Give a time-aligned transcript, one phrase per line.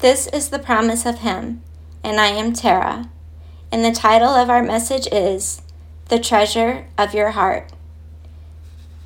[0.00, 1.60] This is the promise of Him,
[2.02, 3.10] and I am Tara.
[3.70, 5.60] And the title of our message is
[6.08, 7.70] The Treasure of Your Heart.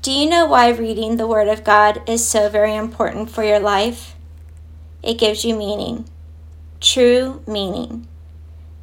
[0.03, 3.59] Do you know why reading the Word of God is so very important for your
[3.59, 4.15] life?
[5.03, 6.09] It gives you meaning,
[6.81, 8.07] true meaning.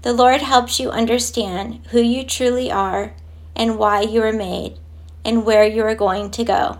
[0.01, 3.13] The Lord helps you understand who you truly are
[3.55, 4.77] and why you were made
[5.23, 6.79] and where you are going to go.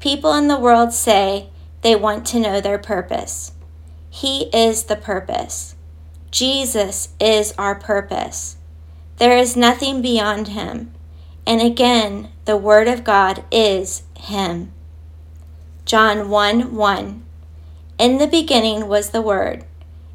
[0.00, 1.50] People in the world say
[1.82, 3.52] they want to know their purpose.
[4.10, 5.74] He is the purpose.
[6.30, 8.56] Jesus is our purpose.
[9.18, 10.92] There is nothing beyond him.
[11.46, 14.72] And again, the Word of God is him.
[15.84, 17.22] John 1 1.
[17.98, 19.64] In the beginning was the Word,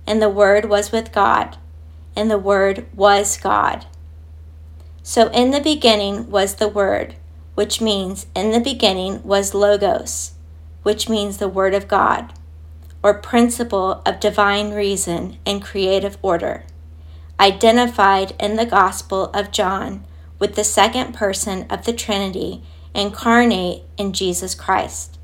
[0.06, 1.58] and the Word was with God,
[2.16, 3.86] and the Word was God.
[5.02, 7.16] So in the beginning was the Word,
[7.56, 10.34] which means in the beginning was Logos,
[10.84, 12.34] which means the Word of God
[13.04, 16.64] or principle of divine reason and creative order,
[17.40, 20.06] identified in the Gospel of John
[20.40, 22.64] with the second person of the Trinity
[22.96, 25.20] incarnate in Jesus Christ.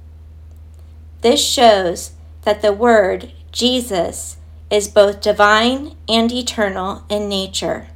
[1.22, 2.12] This shows
[2.44, 4.38] that the Word, Jesus,
[4.70, 7.88] is both divine and eternal in nature.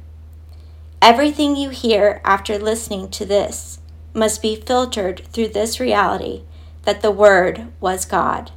[1.00, 3.78] Everything you hear after listening to this
[4.14, 6.42] must be filtered through this reality
[6.84, 8.52] that the Word was God.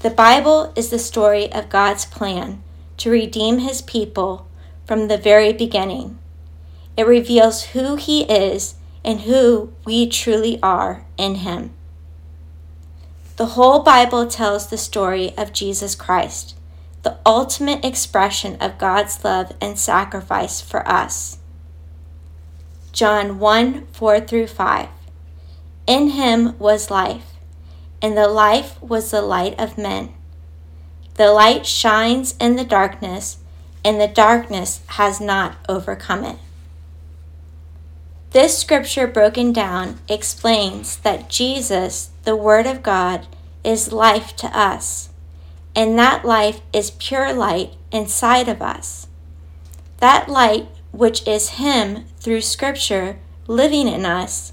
[0.00, 2.62] The Bible is the story of God's plan
[2.98, 4.46] to redeem his people
[4.84, 6.18] from the very beginning.
[6.98, 11.70] It reveals who he is and who we truly are in him.
[13.36, 16.56] The whole Bible tells the story of Jesus Christ,
[17.02, 21.38] the ultimate expression of God's love and sacrifice for us.
[22.92, 24.88] John 1 4 through 5.
[25.86, 27.35] In him was life
[28.02, 30.12] and the life was the light of men.
[31.14, 33.38] The light shines in the darkness,
[33.84, 36.36] and the darkness has not overcome it.
[38.30, 43.26] This scripture broken down explains that Jesus, the Word of God,
[43.64, 45.08] is life to us,
[45.74, 49.06] and that life is pure light inside of us.
[49.98, 54.52] That light, which is Him through Scripture living in us,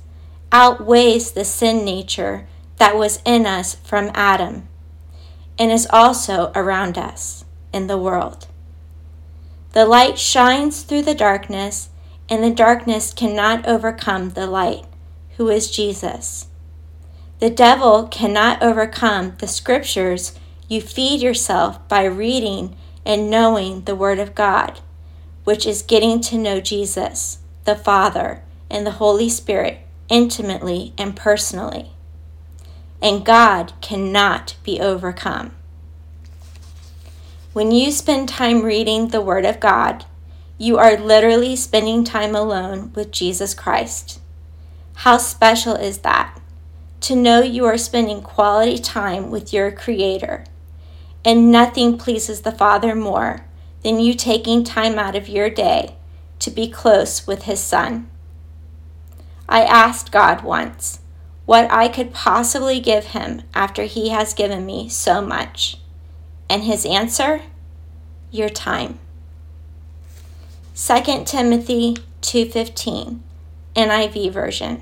[0.51, 2.47] outweighs the sin nature
[2.83, 4.67] that was in us from Adam
[5.57, 8.45] and is also around us in the world.
[9.71, 11.88] The light shines through the darkness,
[12.27, 14.83] and the darkness cannot overcome the light,
[15.38, 16.47] who is Jesus.
[17.39, 24.19] The devil cannot overcome the scriptures you feed yourself by reading and knowing the Word
[24.19, 24.81] of God,
[25.45, 29.77] which is getting to know Jesus, the Father, and the Holy Spirit
[30.09, 31.92] intimately and personally
[33.03, 35.52] and God cannot be overcome.
[37.52, 40.06] When you spend time reading the Word of God,
[40.58, 44.22] you are literally spending time alone with Jesus Christ.
[44.96, 46.40] How special is that?
[47.02, 50.46] To know you are spending quality time with your Creator.
[51.25, 53.46] And nothing pleases the Father more
[53.84, 55.97] than you taking time out of your day
[56.40, 58.09] to be close with His Son.
[59.49, 61.02] I asked God once,
[61.45, 65.78] what I could possibly give him after he has given me so much.
[66.49, 67.41] And his answer?
[68.31, 68.99] Your time.
[70.75, 73.19] 2 Timothy 2:15
[73.75, 74.81] NIV version.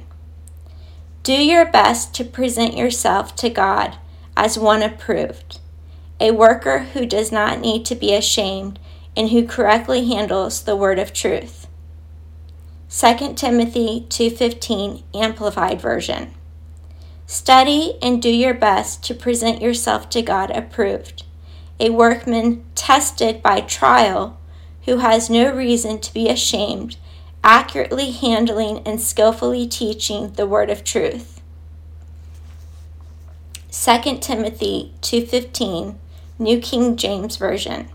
[1.24, 3.98] Do your best to present yourself to God
[4.38, 5.60] as one approved,
[6.20, 8.80] a worker who does not need to be ashamed
[9.16, 11.68] and who correctly handles the word of truth.
[12.90, 16.34] 2 Timothy 2:15 Amplified version.
[17.32, 21.24] Study and do your best to present yourself to God approved,
[21.80, 24.38] a workman tested by trial
[24.84, 26.98] who has no reason to be ashamed,
[27.42, 31.42] accurately handling and skillfully teaching the word of truth.
[33.70, 35.96] 2 Timothy 2:15
[36.38, 37.88] New King James Version.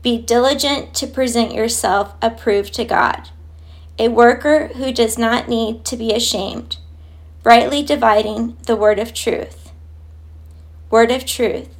[0.00, 3.30] Be diligent to present yourself approved to God,
[3.98, 6.76] a worker who does not need to be ashamed
[7.48, 9.72] rightly dividing the word of truth.
[10.90, 11.70] Word of truth,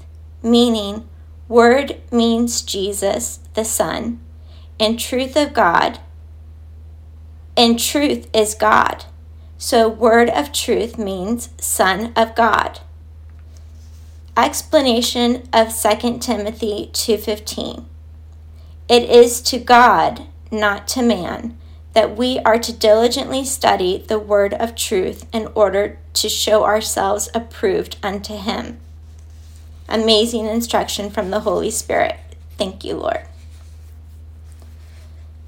[0.43, 1.07] meaning
[1.47, 4.19] word means Jesus, the Son,
[4.81, 6.01] and truth of God,
[7.55, 9.05] and truth is God.
[9.59, 12.81] So, word of truth means Son of God.
[14.39, 17.85] Explanation of 2 Timothy 2:15.
[18.89, 21.59] It is to God, not to man,
[21.99, 27.29] that we are to diligently study the word of truth in order to show ourselves
[27.35, 28.79] approved unto him.
[29.89, 32.15] Amazing instruction from the Holy Spirit.
[32.57, 33.23] Thank you, Lord.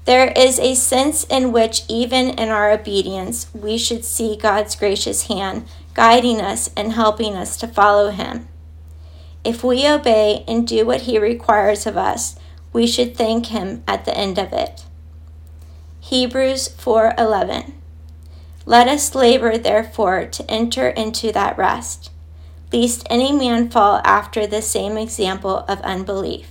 [0.03, 5.27] There is a sense in which, even in our obedience, we should see God's gracious
[5.27, 5.63] hand
[5.93, 8.49] guiding us and helping us to follow Him.
[9.45, 12.35] If we obey and do what He requires of us,
[12.73, 14.83] we should thank Him at the end of it.
[16.03, 17.73] Hebrews 4:11
[18.65, 22.09] Let us labor therefore to enter into that rest,
[22.73, 26.49] lest any man fall after the same example of unbelief.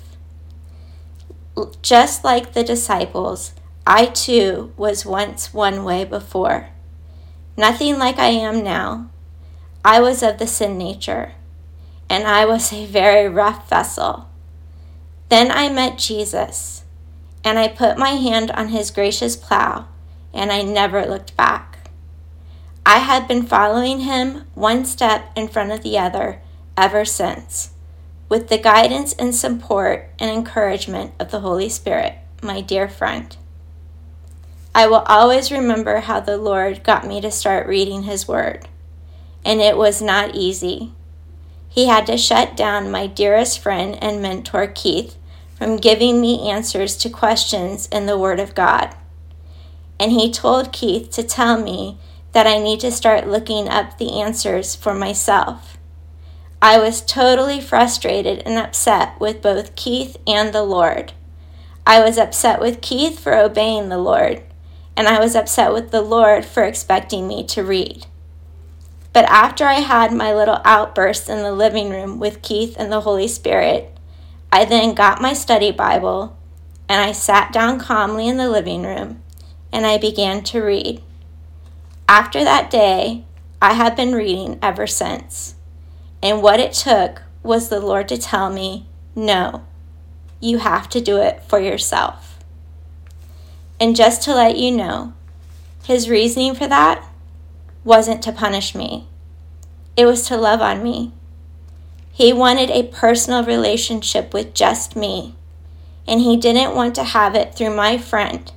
[1.82, 3.52] Just like the disciples,
[3.85, 6.69] I too was once one way before.
[7.56, 9.11] Nothing like I am now.
[9.85, 11.32] I was of the sin nature,
[12.08, 14.26] and I was a very rough vessel.
[15.29, 16.80] Then I met Jesus,
[17.44, 19.87] and I put my hand on his gracious plow,
[20.32, 21.90] and I never looked back.
[22.84, 26.40] I had been following him one step in front of the other
[26.76, 27.70] ever since
[28.31, 33.37] with the guidance and support and encouragement of the Holy Spirit, my dear friend.
[34.72, 38.69] I will always remember how the Lord got me to start reading His Word,
[39.44, 40.93] and it was not easy.
[41.69, 45.16] He had to shut down my dearest friend and mentor, Keith,
[45.60, 48.94] from giving me answers to questions in the Word of God.
[49.98, 51.98] And he told Keith to tell me
[52.32, 55.76] that I need to start looking up the answers for myself.
[56.62, 61.12] I was totally frustrated and upset with both Keith and the Lord.
[61.86, 64.42] I was upset with Keith for obeying the Lord,
[64.96, 68.06] and I was upset with the Lord for expecting me to read.
[69.12, 73.02] But after I had my little outburst in the living room with Keith and the
[73.02, 73.94] Holy Spirit,
[74.52, 76.37] I then got my study Bible
[76.88, 79.23] and I sat down calmly in the living room
[79.73, 81.02] and I began to read.
[82.08, 83.25] After that day,
[83.62, 85.55] I have been reading ever since.
[86.23, 89.64] And what it took was the Lord to tell me, no,
[90.41, 92.38] you have to do it for yourself.
[93.79, 95.14] And just to let you know,
[95.85, 97.05] his reasoning for that
[97.85, 99.06] wasn't to punish me,
[99.96, 101.12] it was to love on me.
[102.12, 105.34] He wanted a personal relationship with just me,
[106.06, 108.50] and he didn't want to have it through my friend.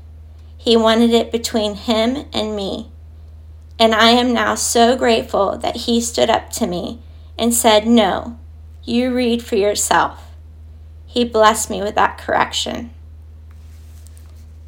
[0.58, 2.90] He wanted it between him and me.
[3.80, 7.02] And I am now so grateful that he stood up to me
[7.38, 8.40] and said, No,
[8.84, 10.32] you read for yourself.
[11.06, 12.92] He blessed me with that correction.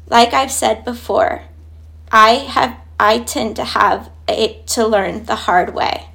[0.08, 1.42] Like I've said before,
[2.12, 6.08] I have I tend to have it to learn the hard way.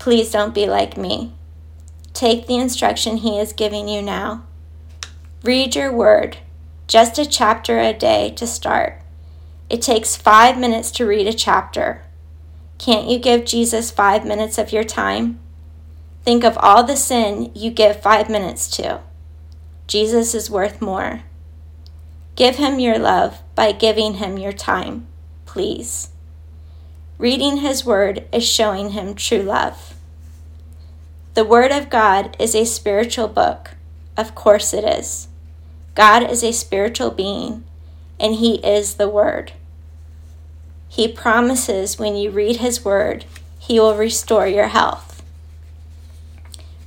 [0.00, 1.34] Please don't be like me.
[2.14, 4.44] Take the instruction he is giving you now.
[5.42, 6.38] Read your word,
[6.88, 9.00] just a chapter a day to start.
[9.68, 12.02] It takes five minutes to read a chapter.
[12.78, 15.38] Can't you give Jesus five minutes of your time?
[16.24, 19.00] Think of all the sin you give five minutes to.
[19.86, 21.24] Jesus is worth more.
[22.36, 25.06] Give him your love by giving him your time,
[25.44, 26.08] please.
[27.20, 29.94] Reading his word is showing him true love.
[31.34, 33.72] The word of God is a spiritual book.
[34.16, 35.28] Of course it is.
[35.94, 37.62] God is a spiritual being,
[38.18, 39.52] and he is the word.
[40.88, 43.26] He promises when you read His word,
[43.58, 45.22] He will restore your health.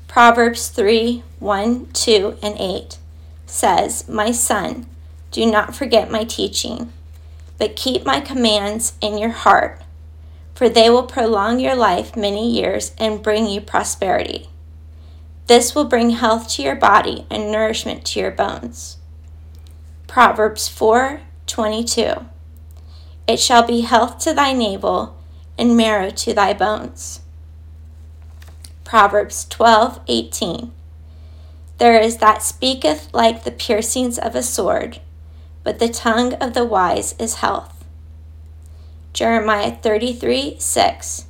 [0.07, 2.97] Proverbs 3 1, 2, and 8
[3.45, 4.87] says, My son,
[5.29, 6.91] do not forget my teaching,
[7.59, 9.79] but keep my commands in your heart,
[10.53, 14.49] for they will prolong your life many years and bring you prosperity.
[15.47, 18.97] This will bring health to your body and nourishment to your bones.
[20.07, 22.25] Proverbs 4 22.
[23.27, 25.17] It shall be health to thy navel
[25.57, 27.21] and marrow to thy bones.
[28.83, 30.71] Proverbs 12:18
[31.77, 34.99] There is that speaketh like the piercings of a sword,
[35.63, 37.72] but the tongue of the wise is health.
[39.13, 41.25] Jeremiah 33 6.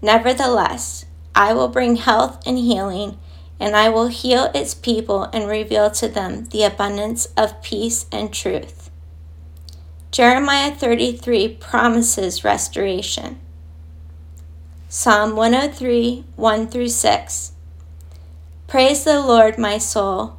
[0.00, 3.18] Nevertheless, I will bring health and healing,
[3.60, 8.32] and I will heal its people and reveal to them the abundance of peace and
[8.32, 8.90] truth.
[10.10, 13.38] Jeremiah 33 promises restoration.
[14.88, 17.52] Psalm 103 1 through 6.
[18.66, 20.38] Praise the Lord, my soul,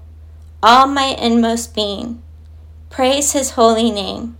[0.63, 2.23] all my inmost being.
[2.89, 4.36] Praise his holy name.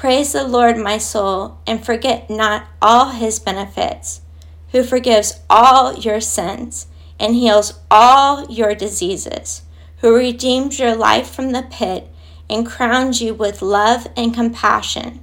[0.00, 4.22] Praise the Lord, my soul, and forget not all his benefits,
[4.72, 6.86] who forgives all your sins
[7.18, 9.60] and heals all your diseases,
[9.98, 12.08] who redeems your life from the pit
[12.48, 15.22] and crowns you with love and compassion,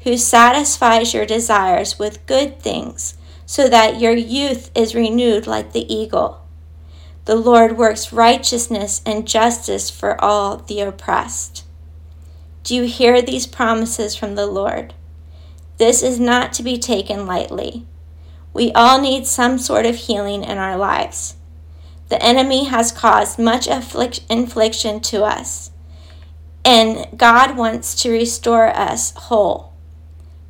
[0.00, 5.94] who satisfies your desires with good things so that your youth is renewed like the
[5.94, 6.40] eagle.
[7.26, 11.65] The Lord works righteousness and justice for all the oppressed.
[12.66, 14.92] Do you hear these promises from the Lord?
[15.78, 17.86] This is not to be taken lightly.
[18.52, 21.36] We all need some sort of healing in our lives.
[22.08, 25.70] The enemy has caused much infliction to us,
[26.64, 29.72] and God wants to restore us whole.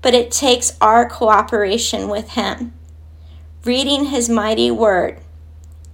[0.01, 2.73] But it takes our cooperation with Him
[3.67, 5.19] reading his mighty word.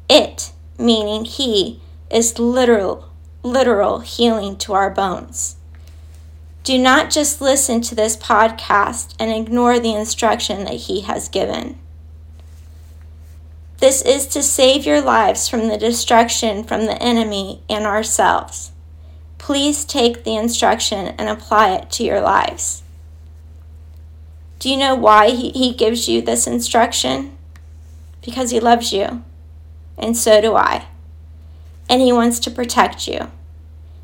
[0.09, 3.11] It, meaning he, is literal,
[3.43, 5.57] literal healing to our bones.
[6.65, 11.79] Do not just listen to this podcast and ignore the instruction that he has given.
[13.79, 18.71] This is to save your lives from the destruction from the enemy and ourselves.
[19.39, 22.85] Please take the instruction and apply it to your lives.
[24.61, 27.37] Do you know why he, he gives you this instruction?
[28.23, 29.23] because He loves you,
[29.99, 30.87] and so do I.
[31.89, 33.31] And He wants to protect you,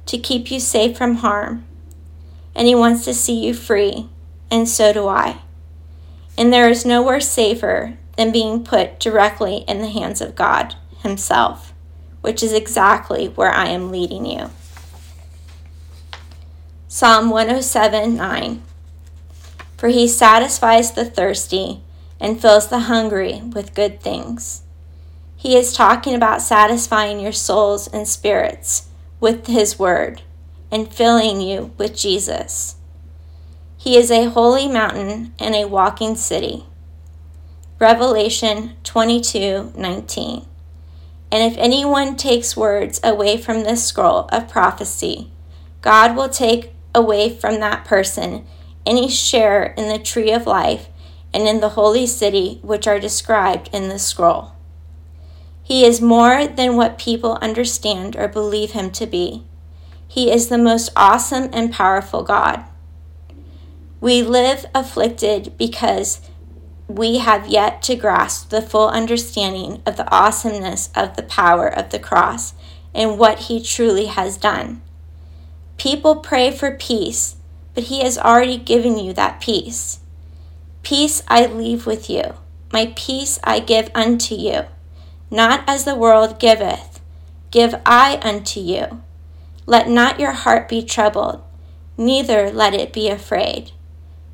[0.06, 1.64] to keep you safe from harm,
[2.58, 4.08] and He wants to see you free,
[4.50, 5.42] and so do I.
[6.36, 11.72] And there is nowhere safer than being put directly in the hands of God Himself,
[12.20, 14.50] which is exactly where I am leading you.
[16.88, 18.62] Psalm 107 9.
[19.76, 21.82] For he satisfies the thirsty
[22.18, 24.64] and fills the hungry with good things.
[25.36, 28.88] He is talking about satisfying your souls and spirits
[29.20, 30.22] with His Word
[30.70, 32.76] and filling you with Jesus.
[33.76, 36.64] He is a holy mountain and a walking city.
[37.78, 40.46] Revelation 22 19.
[41.30, 45.30] And if anyone takes words away from this scroll of prophecy,
[45.80, 48.46] God will take away from that person
[48.84, 50.88] any share in the tree of life
[51.32, 54.52] and in the holy city which are described in the scroll.
[55.62, 59.44] He is more than what people understand or believe him to be.
[60.08, 62.64] He is the most awesome and powerful God.
[64.00, 66.20] We live afflicted because
[66.88, 71.90] we have yet to grasp the full understanding of the awesomeness of the power of
[71.90, 72.54] the cross
[72.94, 74.80] and what he truly has done.
[75.76, 77.36] People pray for peace,
[77.74, 80.00] but he has already given you that peace.
[80.82, 82.34] Peace I leave with you,
[82.72, 84.62] my peace I give unto you.
[85.30, 87.00] Not as the world giveth,
[87.50, 89.02] give I unto you.
[89.68, 91.44] Let not your heart be troubled,
[91.98, 93.72] neither let it be afraid.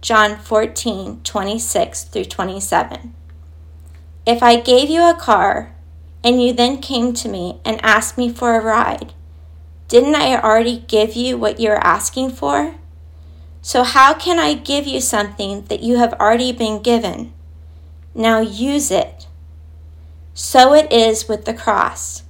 [0.00, 3.12] John 14, 26 through 27.
[4.24, 5.74] If I gave you a car,
[6.22, 9.12] and you then came to me and asked me for a ride,
[9.88, 12.76] didn't I already give you what you're asking for?
[13.60, 17.32] So, how can I give you something that you have already been given?
[18.14, 19.26] Now use it.
[20.32, 22.22] So it is with the cross.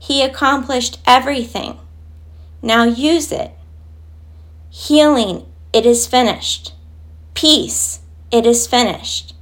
[0.00, 1.79] He accomplished everything.
[2.62, 3.52] Now use it.
[4.70, 6.74] Healing, it is finished.
[7.34, 8.00] Peace,
[8.30, 9.34] it is finished.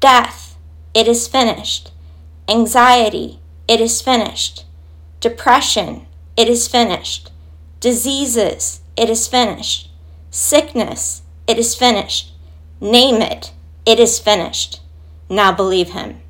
[0.00, 0.56] Death,
[0.94, 1.92] it is finished.
[2.48, 4.64] Anxiety, it is finished.
[5.20, 7.30] Depression, it is finished.
[7.80, 9.88] Diseases, it is finished
[10.34, 12.32] Sickness, it is finished.
[12.80, 13.52] Name it,
[13.84, 14.80] it is finished.
[15.28, 16.22] Now believe him.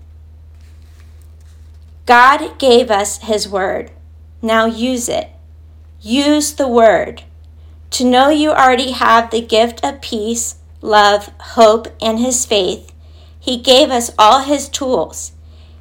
[2.05, 3.93] God gave us his word.
[4.43, 5.31] Now use it.
[6.03, 7.23] Use the word.
[7.91, 12.93] To know you already have the gift of peace, love, hope, and his faith,
[13.39, 15.33] he gave us all his tools.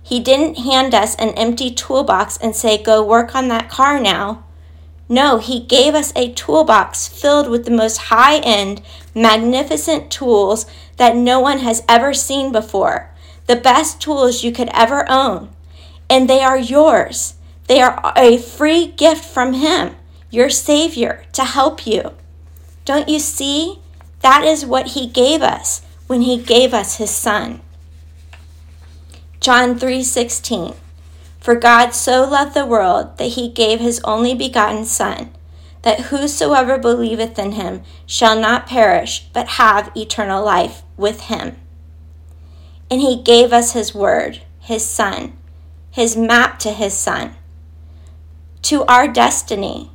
[0.03, 4.43] He didn't hand us an empty toolbox and say, Go work on that car now.
[5.07, 8.81] No, He gave us a toolbox filled with the most high end,
[9.13, 10.65] magnificent tools
[10.97, 13.11] that no one has ever seen before.
[13.45, 15.49] The best tools you could ever own.
[16.09, 17.35] And they are yours.
[17.67, 19.95] They are a free gift from Him,
[20.31, 22.13] your Savior, to help you.
[22.85, 23.79] Don't you see?
[24.21, 27.61] That is what He gave us when He gave us His Son.
[29.41, 30.75] John 3 16.
[31.39, 35.31] For God so loved the world that he gave his only begotten Son,
[35.81, 41.55] that whosoever believeth in him shall not perish, but have eternal life with him.
[42.91, 45.35] And he gave us his word, his Son,
[45.89, 47.35] his map to his Son,
[48.61, 49.89] to our destiny.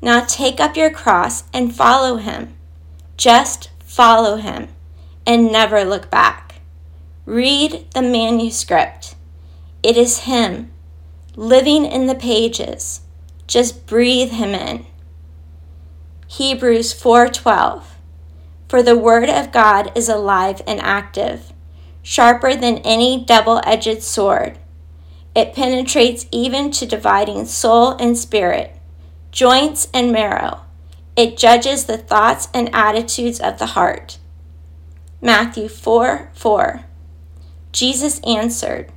[0.00, 2.54] Now take up your cross and follow him.
[3.16, 4.68] Just follow him
[5.26, 6.56] and never look back.
[7.24, 9.16] Read the manuscript
[9.86, 10.72] it is Him
[11.36, 13.02] living in the pages.
[13.46, 14.84] Just breathe Him in.
[16.26, 17.82] Hebrews 4:12
[18.68, 21.52] For the word of God is alive and active,
[22.02, 24.58] sharper than any double edged sword.
[25.36, 28.75] It penetrates even to dividing soul and spirit,
[29.36, 30.62] joints and marrow.
[31.14, 34.16] It judges the thoughts and attitudes of the heart.
[35.20, 36.84] Matthew 4 4.
[37.70, 38.90] Jesus answered,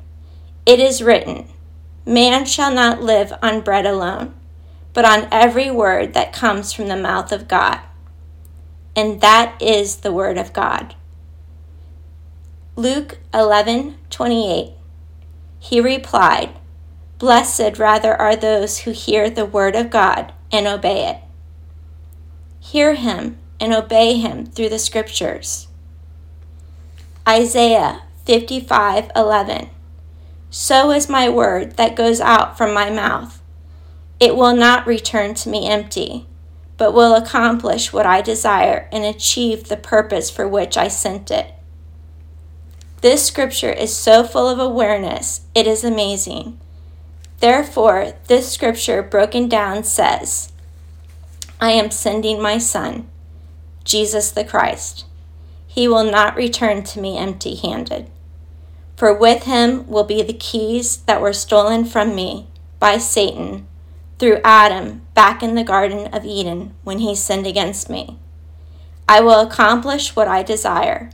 [0.66, 1.50] It is written,
[2.06, 4.34] Man shall not live on bread alone,
[4.94, 7.82] but on every word that comes from the mouth of God.
[8.96, 10.96] And that is the word of God.
[12.78, 14.72] Luke 11 28.
[15.60, 16.59] He replied,
[17.20, 21.18] Blessed rather are those who hear the word of God and obey it.
[22.62, 25.68] Hear him and obey him through the scriptures.
[27.28, 29.70] Isaiah 55 11.
[30.50, 33.42] So is my word that goes out from my mouth.
[34.22, 36.26] It will not return to me empty,
[36.78, 41.54] but will accomplish what I desire and achieve the purpose for which I sent it.
[43.02, 46.60] This scripture is so full of awareness, it is amazing.
[47.40, 50.52] Therefore, this scripture broken down says,
[51.62, 53.10] I am sending my Son,
[53.84, 55.06] Jesus the Christ.
[55.68, 58.10] He will not return to me empty handed.
[58.98, 62.48] For with him will be the keys that were stolen from me
[62.80, 63.68] by Satan
[64.18, 68.20] through Adam back in the Garden of Eden when he sinned against me.
[69.08, 71.12] I will accomplish what I desire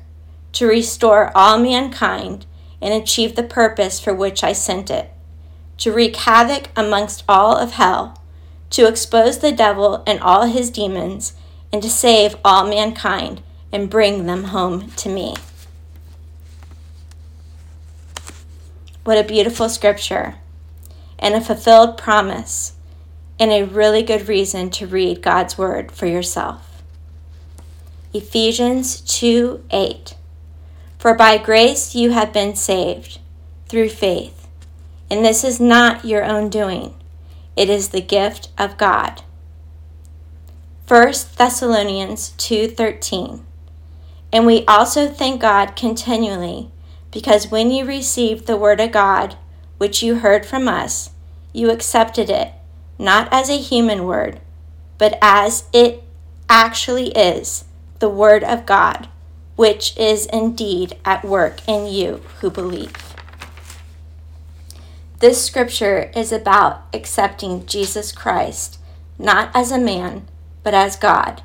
[0.54, 2.46] to restore all mankind
[2.82, 5.12] and achieve the purpose for which I sent it,
[5.78, 8.22] to wreak havoc amongst all of hell,
[8.72, 11.34] to expose the devil and all his demons,
[11.72, 15.36] and to save all mankind and bring them home to me.
[19.04, 20.36] What a beautiful scripture
[21.20, 22.74] and a fulfilled promise
[23.40, 26.82] and a really good reason to read God's word for yourself.
[28.14, 30.16] Ephesians 2 8.
[30.98, 33.20] For by grace you have been saved
[33.68, 34.35] through faith.
[35.10, 36.96] And this is not your own doing,
[37.56, 39.22] it is the gift of God.
[40.88, 43.42] 1 Thessalonians 2:13
[44.32, 46.70] And we also thank God continually
[47.12, 49.36] because when you received the word of God
[49.78, 51.10] which you heard from us
[51.54, 52.52] you accepted it
[53.00, 54.40] not as a human word
[55.00, 56.04] but as it
[56.50, 57.66] actually is
[58.00, 59.08] the word of God
[59.56, 63.15] which is indeed at work in you who believe.
[65.26, 68.78] This scripture is about accepting Jesus Christ
[69.18, 70.28] not as a man,
[70.62, 71.42] but as God,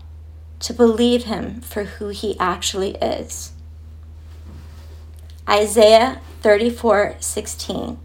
[0.59, 3.53] to believe him for who he actually is.
[5.49, 7.97] Isaiah 34:16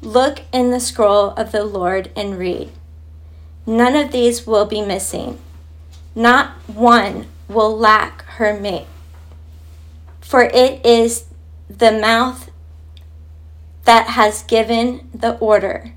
[0.00, 2.70] Look in the scroll of the Lord and read.
[3.66, 5.40] None of these will be missing.
[6.14, 8.86] Not one will lack her mate.
[10.20, 11.24] For it is
[11.68, 12.51] the mouth
[13.92, 15.92] that has given the order,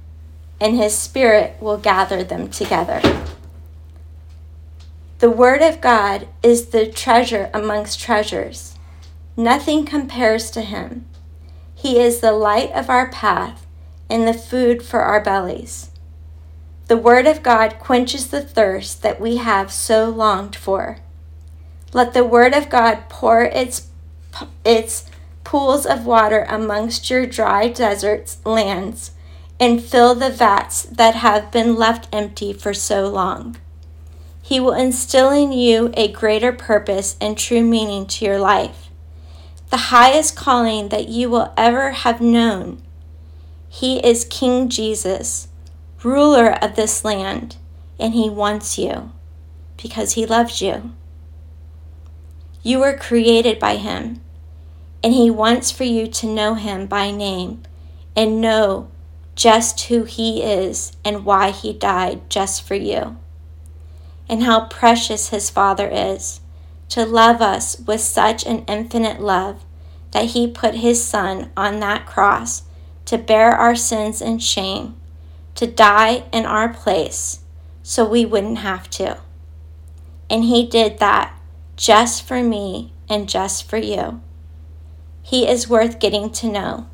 [0.59, 2.99] and his spirit will gather them together.
[5.19, 8.75] The word of God is the treasure amongst treasures.
[9.37, 11.05] Nothing compares to him.
[11.73, 13.65] He is the light of our path
[14.09, 15.89] and the food for our bellies.
[16.87, 20.97] The word of God quenches the thirst that we have so longed for.
[21.93, 23.87] Let the word of God pour its,
[24.65, 25.09] its
[25.45, 29.11] pools of water amongst your dry deserts lands
[29.57, 33.55] and fill the vats that have been left empty for so long.
[34.41, 38.89] He will instill in you a greater purpose and true meaning to your life,
[39.69, 42.81] the highest calling that you will ever have known.
[43.69, 45.47] He is King Jesus,
[46.03, 47.55] ruler of this land,
[47.99, 49.11] and He wants you
[49.81, 50.91] because He loves you.
[52.61, 54.21] You were created by Him,
[55.05, 57.61] and He wants for you to know Him by name
[58.15, 58.89] and know
[59.35, 63.15] just who He is and why He died just for you,
[64.27, 66.41] and how precious His Father is
[66.89, 69.63] to love us with such an infinite love
[70.09, 72.63] that He put His Son on that cross
[73.05, 74.95] to bear our sins and shame,
[75.53, 77.41] to die in our place
[77.83, 79.19] so we wouldn't have to.
[80.31, 81.39] And He did that
[81.75, 84.21] just for me and just for you.
[85.25, 86.85] He is worth getting to know.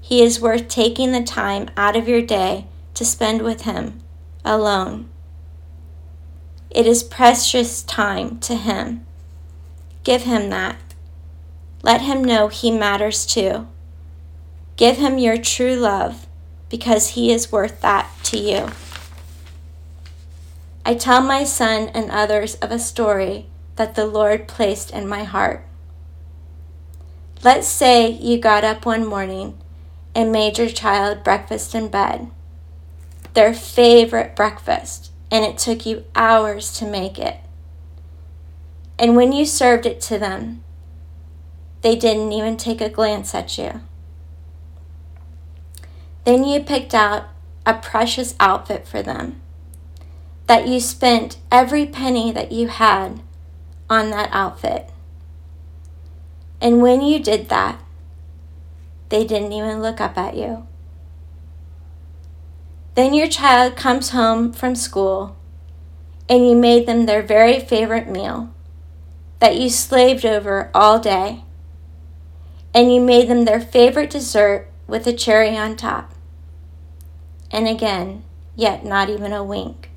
[0.00, 4.00] He is worth taking the time out of your day to spend with Him
[4.42, 5.10] alone.
[6.70, 9.04] It is precious time to Him.
[10.02, 10.78] Give Him that.
[11.82, 13.68] Let Him know He matters too.
[14.78, 16.26] Give Him your true love
[16.70, 18.70] because He is worth that to you.
[20.86, 23.44] I tell my son and others of a story
[23.76, 25.67] that the Lord placed in my heart.
[27.44, 29.56] Let's say you got up one morning
[30.12, 32.30] and made your child breakfast in bed,
[33.34, 37.36] their favorite breakfast, and it took you hours to make it.
[38.98, 40.64] And when you served it to them,
[41.82, 43.82] they didn't even take a glance at you.
[46.24, 47.28] Then you picked out
[47.64, 49.40] a precious outfit for them,
[50.48, 53.20] that you spent every penny that you had
[53.88, 54.90] on that outfit.
[56.60, 57.80] And when you did that,
[59.08, 60.66] they didn't even look up at you.
[62.94, 65.36] Then your child comes home from school
[66.28, 68.52] and you made them their very favorite meal
[69.38, 71.44] that you slaved over all day.
[72.74, 76.12] And you made them their favorite dessert with a cherry on top.
[77.50, 78.24] And again,
[78.56, 79.90] yet not even a wink.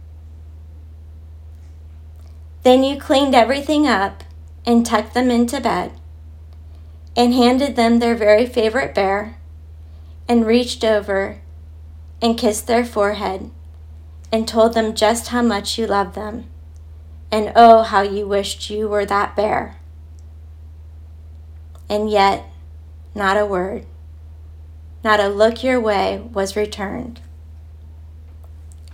[2.64, 4.24] Then you cleaned everything up
[4.66, 5.92] and tucked them into bed
[7.16, 9.38] and handed them their very favorite bear
[10.28, 11.40] and reached over
[12.22, 13.50] and kissed their forehead
[14.32, 16.46] and told them just how much you loved them
[17.32, 19.78] and oh, how you wished you were that bear.
[21.90, 22.46] And yet,
[23.16, 23.86] not a word,
[25.04, 27.22] not a look your way was returned.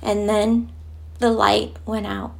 [0.01, 0.71] And then
[1.19, 2.33] the light went out.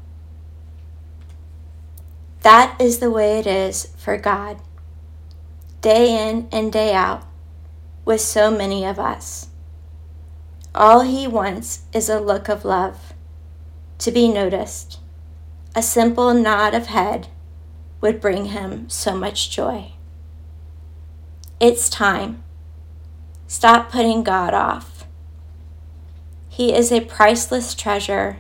[2.42, 4.62] That is the way it is for God,
[5.82, 7.26] day in and day out,
[8.06, 9.50] with so many of us.
[10.74, 13.14] All He wants is a look of love,
[14.00, 15.00] to be noticed
[15.78, 17.28] a simple nod of head
[18.02, 19.92] would bring him so much joy.
[21.60, 22.44] It's time.
[23.46, 25.06] Stop putting God off.
[26.50, 28.40] He is a priceless treasure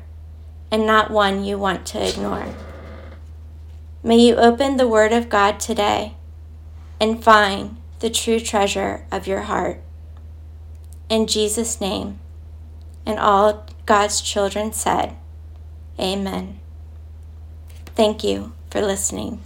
[0.72, 2.56] and not one you want to ignore.
[4.02, 6.17] May you open the Word of God today
[7.00, 9.82] and find the true treasure of your heart.
[11.10, 12.20] In Jesus' name,
[13.06, 15.16] and all God's children said,
[16.00, 16.60] Amen.
[17.96, 19.42] Thank you for listening.